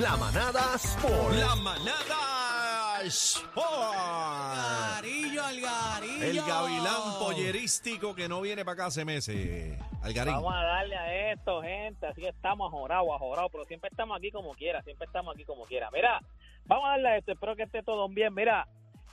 [0.00, 1.34] La, manada Sport.
[1.34, 3.64] La manada Sport.
[3.96, 6.22] Algarillo, Algarillo.
[6.22, 9.78] El gavilán pollerístico que no viene para acá hace meses.
[10.02, 10.34] Algarín.
[10.34, 12.06] Vamos a darle a esto, gente.
[12.06, 15.64] Así que estamos ajorados, ajorados, pero siempre estamos aquí como quiera, siempre estamos aquí como
[15.64, 15.90] quiera.
[15.92, 16.20] Mira,
[16.66, 17.32] vamos a darle a esto.
[17.32, 18.32] Espero que esté todo bien.
[18.32, 18.66] Mira,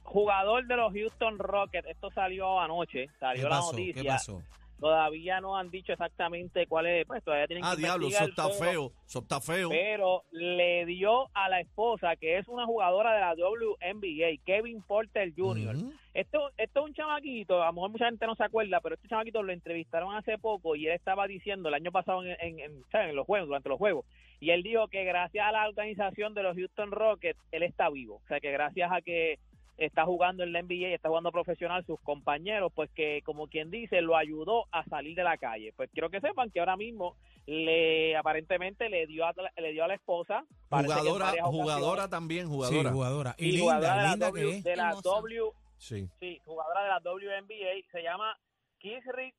[0.03, 3.71] jugador de los Houston Rockets, esto salió anoche, salió ¿Qué la pasó?
[3.71, 4.01] noticia.
[4.01, 4.41] ¿Qué pasó?
[4.82, 8.48] Todavía no han dicho exactamente cuál es, pues todavía tienen Ah, que diablo, eso está
[8.48, 8.91] pero- feo.
[9.07, 9.70] Eso está feo.
[9.70, 15.31] Pero le dio a la esposa, que es una jugadora de la WNBA, Kevin Porter
[15.38, 15.75] Jr.
[16.13, 19.08] Esto, esto es un chamaquito, a lo mejor mucha gente no se acuerda, pero este
[19.08, 22.84] chamaquito lo entrevistaron hace poco y él estaba diciendo el año pasado en, en, en-
[22.91, 24.05] en los juegos, durante los juegos,
[24.41, 28.16] y él dijo que gracias a la organización de los Houston Rockets, él está vivo.
[28.16, 29.38] O sea, que gracias a que
[29.85, 33.72] está jugando en la NBA y está jugando profesional, sus compañeros, pues que como quien
[33.72, 35.73] dice, lo ayudó a salir de la calle.
[35.76, 39.88] Pues quiero que sepan que ahora mismo le aparentemente le dio a, le dio a
[39.88, 42.91] la esposa Jugadora, jugadora también, Sí, jugadora.
[42.91, 43.36] jugadora.
[43.38, 44.64] Y, y linda, jugadora de la W, que es.
[44.64, 45.09] de la Hermosa.
[45.09, 46.08] W Sí.
[46.20, 48.38] Sí, jugadora de la WNBA, se llama
[48.77, 49.33] Kisri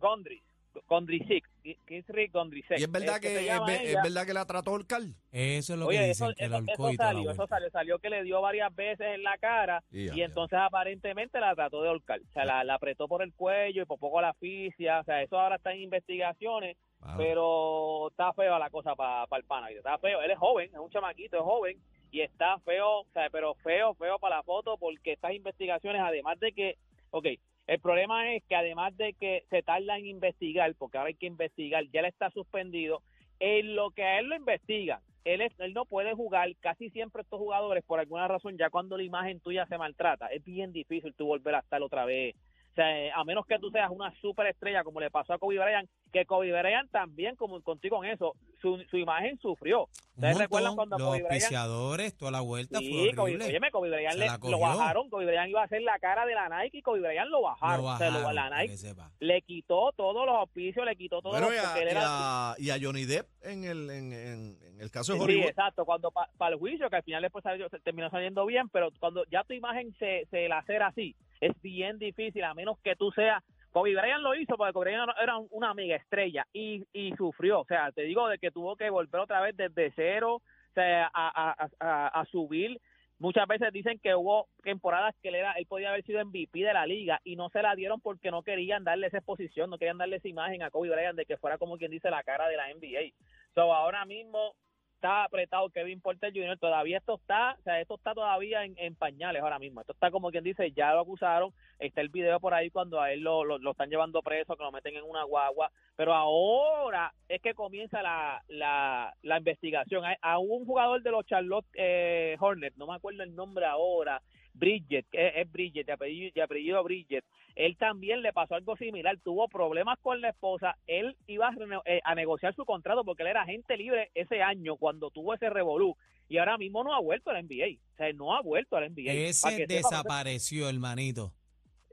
[0.00, 0.42] Gondry.
[0.88, 1.48] Gondrisic.
[1.86, 2.78] Kisri Gondrisic.
[2.78, 5.14] Y es verdad Este que, es, verdad que la trató Orcal.
[5.32, 6.62] Eso es lo que dicen, eso, que y la
[6.96, 10.16] salió, eso salió, salió que le dio varias veces en la cara Y ya, y
[10.18, 10.24] ya.
[10.26, 12.20] entonces aparentemente la trató de ahorcar.
[12.20, 15.00] O sea, la, la apretó por el cuello y por poco la asfixia.
[15.00, 16.76] O sea, eso ahora está en investigaciones,
[17.16, 19.70] pero está feo la cosa para el pana.
[19.70, 20.20] Está feo.
[20.22, 21.78] Él es joven, es un chamaquito, es joven
[22.14, 26.38] y está feo, o sea, pero feo, feo para la foto porque estas investigaciones, además
[26.38, 26.78] de que,
[27.10, 27.26] ok,
[27.66, 31.26] el problema es que además de que se tarda en investigar, porque ahora hay que
[31.26, 33.02] investigar, ya él está suspendido,
[33.40, 37.38] en lo que a él lo investigan, él, él no puede jugar, casi siempre estos
[37.38, 41.26] jugadores, por alguna razón, ya cuando la imagen tuya se maltrata, es bien difícil tú
[41.26, 42.36] volver a estar otra vez.
[42.72, 45.58] O sea, eh, a menos que tú seas una superestrella, como le pasó a Kobe
[45.58, 48.34] Bryant, que Kobe Bryant también, como contigo en eso,
[48.64, 49.88] su, su imagen sufrió.
[50.16, 53.90] ¿Ustedes recuerdan cuando los Kobe Bryant auspiciadores, toda la vuelta Sí, fue Kobe, óyeme, Kobe
[53.90, 56.78] Bryant le- la lo bajaron, Kobe Bryant iba a hacer la cara de la Nike
[56.78, 57.84] y Kobe Bryant lo bajaron.
[57.84, 59.10] Lo O sea, lo- bajaron, la para que Nike sepa.
[59.20, 61.56] le quitó todos los auspicios, le quitó todos Bueno, los...
[61.56, 64.90] y a, y era- a- y a Johnny Depp en el, en, en- en el
[64.90, 65.48] caso de Sí, Hollywood.
[65.48, 68.88] exacto, cuando para el juicio, que al final después salió- se terminó saliendo bien, pero
[68.98, 73.10] cuando ya tu imagen se, se lacera así, es bien difícil, a menos que tú
[73.12, 73.42] seas...
[73.74, 76.84] Kobe Bryant lo hizo porque Kobe Bryant era un- una mega estrella y,
[77.16, 80.72] sufrió, o sea, te digo de que tuvo que volver otra vez desde cero, o
[80.74, 82.80] sea, a subir.
[83.18, 86.72] Muchas veces dicen que hubo temporadas que él, era, él podía haber sido MVP de
[86.72, 89.98] la liga y no se la dieron porque no querían darle esa exposición, no querían
[89.98, 92.56] darle esa imagen a Kobe Bryant de que fuera como quien dice la cara de
[92.56, 93.12] la NBA.
[93.54, 94.54] So, ahora mismo
[95.04, 96.56] está apretado Kevin Porter Jr.
[96.58, 99.82] Todavía esto está, o sea, esto está todavía en, pañales ahora mismo.
[99.82, 101.52] Esto está como quien dice, ya lo acusaron.
[101.78, 104.72] Está el video por ahí cuando a él lo, lo, están llevando preso, que lo
[104.72, 105.70] meten en una guagua.
[105.94, 110.06] Pero ahora es que comienza la, la, la investigación.
[110.06, 114.22] Hay- A, un jugador de los Charlotte eh, Hornets, no me acuerdo el nombre ahora,
[114.54, 117.24] Bridget, que es, es Bridget, de apellido, de apellido Bridget,
[117.56, 121.54] él también le pasó algo similar, tuvo problemas con la esposa, él iba a,
[121.84, 125.50] eh, a negociar su contrato porque él era agente libre ese año cuando tuvo ese
[125.50, 125.96] revolú
[126.28, 129.12] y ahora mismo no ha vuelto al NBA, o sea, no ha vuelto al NBA.
[129.12, 131.32] Ese desapareció, hermanito.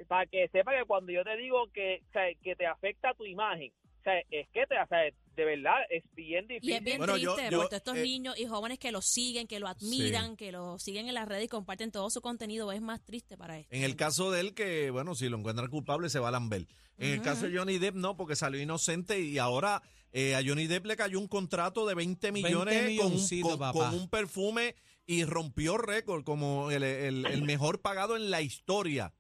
[0.08, 3.26] para que sepa que cuando yo te digo que, o sea, que te afecta tu
[3.26, 6.74] imagen, o sea, es que te, o sea, de verdad es bien Y difícil.
[6.76, 9.48] es bien Bueno, triste yo, por todos estos eh, niños y jóvenes que lo siguen,
[9.48, 12.72] que lo admiran, que lo siguen en las redes y comparten todo su contenido.
[12.72, 13.74] Es más triste para esto.
[13.76, 16.68] En el caso de él, que bueno, si lo encuentran culpable, se va a lamber.
[16.98, 19.82] En el caso de Johnny Depp, no, porque salió inocente y ahora
[20.12, 23.72] eh, a Johnny Depp le cayó un contrato de 20 millones con, un, con- papá.
[23.90, 24.76] con un perfume
[25.08, 29.14] y rompió récord como el, el- el mejor pagado en la historia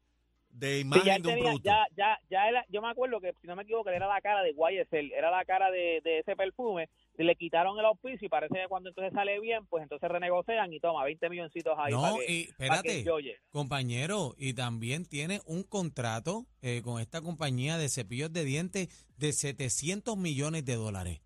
[0.54, 1.70] de Sí, imagen ya, él de un tenía- producto.
[1.70, 4.42] ya, ya, ya era- yo me acuerdo que, si no me equivoco, era la cara
[4.44, 8.56] de YSL, era la cara de, de ese perfume, le quitaron el auspicio y parece
[8.56, 12.16] que cuando entonces sale bien, pues entonces renegocian y toma 20 milloncitos ahí No, para
[12.26, 17.78] que, y para que espérate, compañero, y también tiene un contrato eh, con esta compañía
[17.78, 18.88] de cepillos de dientes
[19.18, 21.20] de 700 millones de dólares.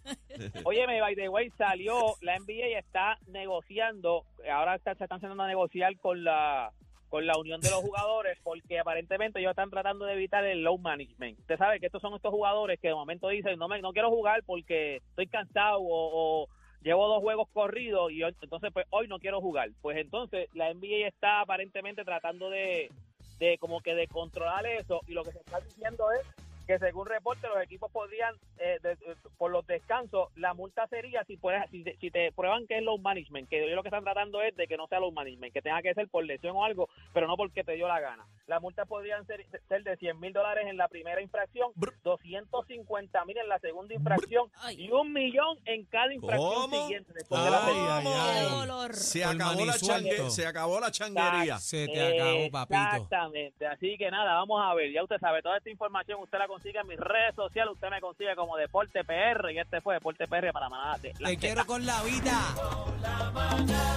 [0.66, 5.48] Óyeme, by the way, salió, la NBA está negociando, ahora está- se están sentando a
[5.48, 6.72] negociar con la
[7.10, 10.80] con la unión de los jugadores porque aparentemente ellos están tratando de evitar el low
[10.80, 11.38] management.
[11.42, 14.10] Usted sabe que estos son estos jugadores que de momento dicen, no me no quiero
[14.10, 16.48] jugar porque estoy cansado o, o
[16.82, 19.70] llevo dos juegos corridos y hoy- entonces pues hoy no quiero jugar.
[19.84, 22.90] Pues entonces la NBA está aparentemente tratando de,
[23.38, 26.26] de como que de controlar eso y lo que se está diciendo es
[26.68, 31.24] que según reporte los equipos podrían, eh, de- de- por los descansos, la multa sería
[31.26, 34.04] si, puedes, si, si te prueban que es low management, que ellos lo que están
[34.04, 36.64] tratando es de que no sea low management, que tenga que ser por lesión o
[36.64, 38.26] algo, pero no porque te dio la gana.
[38.48, 41.94] Las multas podrían ser, ser de 100 mil dólares en la primera infracción, Brr.
[42.04, 46.82] 250 mil en la segunda infracción y un millón en cada infracción ¿Cómo?
[46.84, 48.94] siguiente después de la Ay, ay, ¡Qué ay.
[48.94, 51.58] Se acabó, la changue- se acabó la changuería.
[51.58, 52.82] Se te acabó, papito.
[52.82, 56.48] Exactamente, así que nada, vamos a ver, ya usted sabe, toda esta información usted la
[56.48, 60.28] consigue en mis redes sociales, usted me consigue como Deporte PR y este fue Deporte
[60.28, 62.40] PR para manada de la Te quiero con la vida.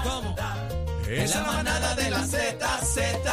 [0.04, 0.36] ¿Cómo?
[1.08, 3.32] Esa la manada de la Z, Z.